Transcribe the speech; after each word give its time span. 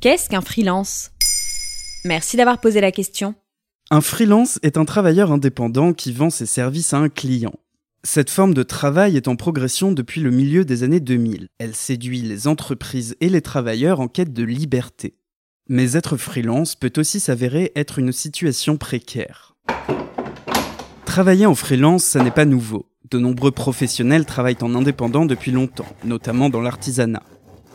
Qu'est-ce 0.00 0.30
qu'un 0.30 0.40
freelance? 0.40 1.10
Merci 2.06 2.38
d'avoir 2.38 2.58
posé 2.58 2.80
la 2.80 2.90
question. 2.90 3.34
Un 3.90 4.00
freelance 4.00 4.58
est 4.62 4.78
un 4.78 4.86
travailleur 4.86 5.30
indépendant 5.30 5.92
qui 5.92 6.10
vend 6.10 6.30
ses 6.30 6.46
services 6.46 6.94
à 6.94 6.96
un 6.96 7.10
client. 7.10 7.52
Cette 8.02 8.30
forme 8.30 8.54
de 8.54 8.62
travail 8.62 9.18
est 9.18 9.28
en 9.28 9.36
progression 9.36 9.92
depuis 9.92 10.22
le 10.22 10.30
milieu 10.30 10.64
des 10.64 10.84
années 10.84 11.00
2000. 11.00 11.48
Elle 11.58 11.74
séduit 11.74 12.22
les 12.22 12.48
entreprises 12.48 13.14
et 13.20 13.28
les 13.28 13.42
travailleurs 13.42 14.00
en 14.00 14.08
quête 14.08 14.32
de 14.32 14.42
liberté. 14.42 15.18
Mais 15.68 15.92
être 15.92 16.16
freelance 16.16 16.76
peut 16.76 16.94
aussi 16.96 17.20
s'avérer 17.20 17.70
être 17.76 17.98
une 17.98 18.12
situation 18.12 18.78
précaire. 18.78 19.54
Travailler 21.04 21.44
en 21.44 21.54
freelance, 21.54 22.04
ça 22.04 22.24
n'est 22.24 22.30
pas 22.30 22.46
nouveau. 22.46 22.86
De 23.10 23.18
nombreux 23.18 23.50
professionnels 23.50 24.24
travaillent 24.24 24.62
en 24.62 24.74
indépendant 24.74 25.26
depuis 25.26 25.50
longtemps, 25.50 25.94
notamment 26.04 26.48
dans 26.48 26.62
l'artisanat. 26.62 27.22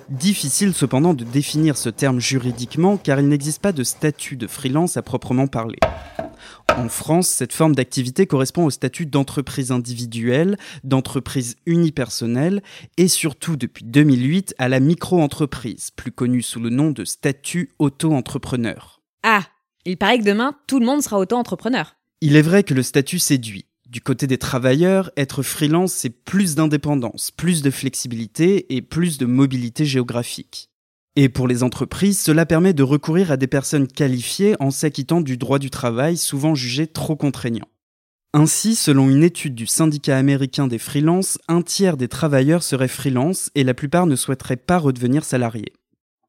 Difficile 0.09 0.75
cependant 0.75 1.15
de 1.15 1.23
définir 1.23 1.77
ce 1.77 1.89
terme 1.89 2.19
juridiquement 2.19 2.97
car 2.97 3.19
il 3.19 3.27
n'existe 3.27 3.61
pas 3.61 3.71
de 3.71 3.83
statut 3.83 4.37
de 4.37 4.45
freelance 4.45 4.97
à 4.97 5.01
proprement 5.01 5.47
parler. 5.47 5.79
En 6.77 6.89
France, 6.89 7.27
cette 7.27 7.53
forme 7.53 7.73
d'activité 7.73 8.27
correspond 8.27 8.65
au 8.65 8.69
statut 8.69 9.07
d'entreprise 9.07 9.71
individuelle, 9.71 10.57
d'entreprise 10.83 11.55
unipersonnelle 11.65 12.61
et 12.97 13.07
surtout 13.07 13.55
depuis 13.55 13.83
2008 13.85 14.53
à 14.59 14.69
la 14.69 14.79
micro-entreprise, 14.79 15.89
plus 15.95 16.11
connue 16.11 16.43
sous 16.43 16.59
le 16.59 16.69
nom 16.69 16.91
de 16.91 17.03
statut 17.03 17.73
auto-entrepreneur. 17.79 19.01
Ah, 19.23 19.41
il 19.85 19.97
paraît 19.97 20.19
que 20.19 20.23
demain, 20.23 20.55
tout 20.67 20.79
le 20.79 20.85
monde 20.85 21.01
sera 21.01 21.17
auto-entrepreneur. 21.17 21.95
Il 22.21 22.35
est 22.35 22.41
vrai 22.43 22.63
que 22.63 22.75
le 22.75 22.83
statut 22.83 23.19
séduit. 23.19 23.65
Du 23.95 24.01
côté 24.01 24.27
des 24.27 24.37
travailleurs, 24.37 25.09
être 25.15 25.41
freelance, 25.41 25.93
c'est 25.93 26.09
plus 26.09 26.55
d'indépendance, 26.55 27.31
plus 27.31 27.61
de 27.61 27.71
flexibilité 27.71 28.75
et 28.75 28.81
plus 28.81 29.17
de 29.17 29.25
mobilité 29.25 29.85
géographique. 29.85 30.69
Et 31.15 31.29
pour 31.29 31.47
les 31.47 31.63
entreprises, 31.63 32.19
cela 32.19 32.45
permet 32.45 32.73
de 32.73 32.83
recourir 32.83 33.31
à 33.31 33.37
des 33.37 33.47
personnes 33.47 33.87
qualifiées 33.87 34.57
en 34.59 34.69
s'acquittant 34.69 35.21
du 35.21 35.37
droit 35.37 35.59
du 35.59 35.69
travail, 35.69 36.17
souvent 36.17 36.55
jugé 36.55 36.87
trop 36.87 37.15
contraignant. 37.15 37.69
Ainsi, 38.33 38.75
selon 38.75 39.09
une 39.09 39.23
étude 39.23 39.55
du 39.55 39.65
syndicat 39.65 40.17
américain 40.17 40.67
des 40.67 40.77
freelances, 40.77 41.39
un 41.47 41.61
tiers 41.61 41.95
des 41.95 42.09
travailleurs 42.09 42.63
seraient 42.63 42.89
freelance 42.89 43.49
et 43.55 43.63
la 43.63 43.73
plupart 43.73 44.07
ne 44.07 44.17
souhaiteraient 44.17 44.57
pas 44.57 44.77
redevenir 44.77 45.23
salariés. 45.23 45.71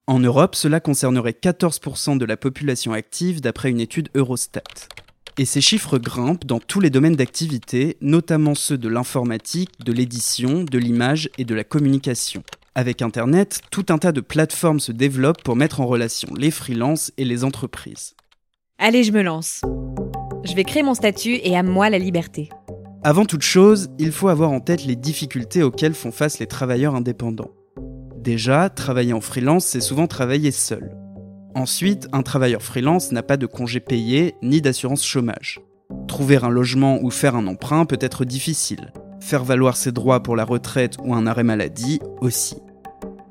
En 0.06 0.20
Europe, 0.20 0.54
cela 0.54 0.78
concernerait 0.78 1.36
14% 1.42 2.16
de 2.16 2.24
la 2.26 2.36
population 2.36 2.92
active 2.92 3.40
d'après 3.40 3.70
une 3.70 3.80
étude 3.80 4.08
Eurostat. 4.14 4.62
Et 5.38 5.44
ces 5.44 5.60
chiffres 5.60 5.98
grimpent 5.98 6.46
dans 6.46 6.60
tous 6.60 6.80
les 6.80 6.88
domaines 6.88 7.16
d'activité, 7.16 7.98
notamment 8.00 8.54
ceux 8.54 8.78
de 8.78 8.88
l'informatique, 8.88 9.70
de 9.84 9.92
l'édition, 9.92 10.64
de 10.64 10.78
l'image 10.78 11.28
et 11.36 11.44
de 11.44 11.54
la 11.54 11.62
communication. 11.62 12.42
Avec 12.74 13.02
Internet, 13.02 13.60
tout 13.70 13.86
un 13.90 13.98
tas 13.98 14.12
de 14.12 14.22
plateformes 14.22 14.80
se 14.80 14.92
développent 14.92 15.42
pour 15.42 15.54
mettre 15.54 15.82
en 15.82 15.86
relation 15.86 16.28
les 16.34 16.50
freelances 16.50 17.12
et 17.18 17.24
les 17.26 17.44
entreprises. 17.44 18.14
Allez, 18.78 19.04
je 19.04 19.12
me 19.12 19.22
lance. 19.22 19.60
Je 20.44 20.54
vais 20.54 20.64
créer 20.64 20.82
mon 20.82 20.94
statut 20.94 21.38
et 21.42 21.54
à 21.54 21.62
moi 21.62 21.90
la 21.90 21.98
liberté. 21.98 22.48
Avant 23.02 23.26
toute 23.26 23.42
chose, 23.42 23.88
il 23.98 24.12
faut 24.12 24.28
avoir 24.28 24.50
en 24.50 24.60
tête 24.60 24.86
les 24.86 24.96
difficultés 24.96 25.62
auxquelles 25.62 25.94
font 25.94 26.12
face 26.12 26.38
les 26.38 26.46
travailleurs 26.46 26.94
indépendants. 26.94 27.50
Déjà, 28.16 28.70
travailler 28.70 29.12
en 29.12 29.20
freelance, 29.20 29.66
c'est 29.66 29.80
souvent 29.80 30.06
travailler 30.06 30.50
seul. 30.50 30.96
Ensuite, 31.56 32.06
un 32.12 32.20
travailleur 32.20 32.60
freelance 32.60 33.12
n'a 33.12 33.22
pas 33.22 33.38
de 33.38 33.46
congé 33.46 33.80
payé 33.80 34.36
ni 34.42 34.60
d'assurance 34.60 35.02
chômage. 35.02 35.62
Trouver 36.06 36.36
un 36.36 36.50
logement 36.50 36.98
ou 37.00 37.10
faire 37.10 37.34
un 37.34 37.46
emprunt 37.46 37.86
peut 37.86 37.96
être 37.98 38.26
difficile. 38.26 38.92
Faire 39.20 39.42
valoir 39.42 39.74
ses 39.74 39.90
droits 39.90 40.22
pour 40.22 40.36
la 40.36 40.44
retraite 40.44 40.96
ou 41.02 41.14
un 41.14 41.26
arrêt 41.26 41.44
maladie 41.44 41.98
aussi. 42.20 42.58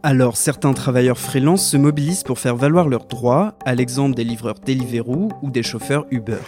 Alors 0.01 0.37
certains 0.37 0.73
travailleurs 0.73 1.19
freelance 1.19 1.69
se 1.69 1.77
mobilisent 1.77 2.23
pour 2.23 2.39
faire 2.39 2.55
valoir 2.55 2.87
leurs 2.87 3.05
droits, 3.05 3.53
à 3.63 3.75
l'exemple 3.75 4.15
des 4.15 4.23
livreurs 4.23 4.55
Deliveroo 4.55 5.29
ou 5.43 5.51
des 5.51 5.61
chauffeurs 5.61 6.07
Uber. 6.09 6.41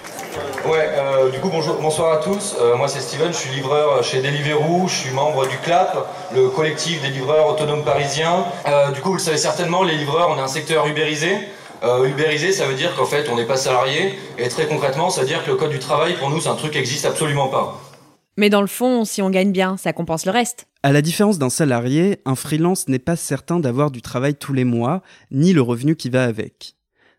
Ouais, 0.65 0.89
euh, 0.97 1.29
du 1.29 1.39
coup 1.39 1.49
bonjour, 1.49 1.77
bonsoir 1.79 2.11
à 2.11 2.17
tous. 2.17 2.55
Euh, 2.59 2.75
moi 2.75 2.87
c'est 2.87 3.01
Steven, 3.01 3.31
je 3.31 3.37
suis 3.37 3.55
livreur 3.55 4.03
chez 4.03 4.23
Deliveroo, 4.23 4.87
je 4.87 4.95
suis 4.95 5.11
membre 5.11 5.47
du 5.47 5.57
CLAP, 5.59 5.95
le 6.33 6.49
collectif 6.49 7.03
des 7.03 7.09
livreurs 7.09 7.47
autonomes 7.49 7.83
parisiens. 7.83 8.45
Euh, 8.67 8.89
du 8.91 9.01
coup 9.01 9.09
vous 9.09 9.17
le 9.17 9.21
savez 9.21 9.37
certainement, 9.37 9.83
les 9.83 9.95
livreurs 9.95 10.29
on 10.31 10.37
est 10.39 10.41
un 10.41 10.47
secteur 10.47 10.87
ubérisé. 10.87 11.37
Euh, 11.83 12.09
ubérisé, 12.09 12.51
ça 12.51 12.67
veut 12.67 12.75
dire 12.75 12.95
qu'en 12.95 13.05
fait, 13.05 13.29
on 13.29 13.35
n'est 13.35 13.45
pas 13.45 13.57
salarié. 13.57 14.17
Et 14.37 14.47
très 14.49 14.67
concrètement, 14.67 15.09
ça 15.09 15.21
veut 15.21 15.27
dire 15.27 15.43
que 15.43 15.51
le 15.51 15.57
code 15.57 15.71
du 15.71 15.79
travail, 15.79 16.15
pour 16.17 16.29
nous, 16.29 16.41
c'est 16.41 16.49
un 16.49 16.55
truc 16.55 16.71
qui 16.71 16.77
n'existe 16.77 17.05
absolument 17.05 17.49
pas. 17.49 17.79
Mais 18.37 18.49
dans 18.49 18.61
le 18.61 18.67
fond, 18.67 19.03
si 19.03 19.21
on 19.21 19.29
gagne 19.29 19.51
bien, 19.51 19.77
ça 19.77 19.93
compense 19.93 20.25
le 20.25 20.31
reste. 20.31 20.67
À 20.83 20.91
la 20.91 21.01
différence 21.01 21.39
d'un 21.39 21.49
salarié, 21.49 22.19
un 22.25 22.35
freelance 22.35 22.87
n'est 22.87 22.99
pas 22.99 23.15
certain 23.15 23.59
d'avoir 23.59 23.89
du 23.89 24.01
travail 24.01 24.35
tous 24.35 24.53
les 24.53 24.63
mois, 24.63 25.01
ni 25.31 25.53
le 25.53 25.61
revenu 25.61 25.95
qui 25.95 26.09
va 26.09 26.23
avec. 26.23 26.75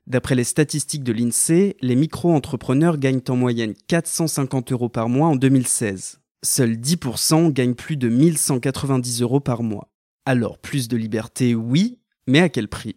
D'après 0.06 0.36
les 0.36 0.44
statistiques 0.44 1.02
de 1.02 1.12
l'INSEE, 1.12 1.76
les 1.82 1.96
micro-entrepreneurs 1.96 2.98
gagnent 2.98 3.20
en 3.28 3.36
moyenne 3.36 3.74
450 3.88 4.72
euros 4.72 4.88
par 4.88 5.08
mois 5.08 5.28
en 5.28 5.36
2016. 5.36 6.20
Seuls 6.44 6.76
10% 6.76 7.52
gagnent 7.52 7.74
plus 7.74 7.96
de 7.96 8.08
1190 8.08 9.22
euros 9.22 9.40
par 9.40 9.62
mois. 9.62 9.88
Alors 10.24 10.58
plus 10.58 10.88
de 10.88 10.96
liberté, 10.96 11.54
oui, 11.54 11.98
mais 12.26 12.40
à 12.40 12.48
quel 12.48 12.68
prix? 12.68 12.96